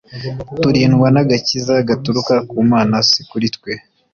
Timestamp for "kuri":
3.29-3.47